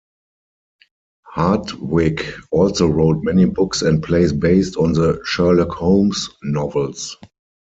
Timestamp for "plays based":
4.01-4.75